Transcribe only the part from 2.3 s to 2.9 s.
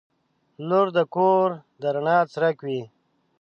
څرک وي.